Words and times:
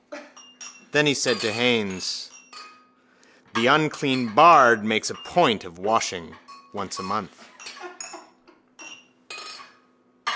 Then 0.93 1.05
he 1.05 1.13
said 1.13 1.39
to 1.41 1.51
Haines: 1.53 2.31
—The 3.53 3.67
unclean 3.67 4.33
bard 4.33 4.83
makes 4.83 5.11
a 5.11 5.13
point 5.13 5.63
of 5.63 5.77
washing 5.77 6.35
once 6.73 6.97
a 6.97 7.03
month. 7.03 7.45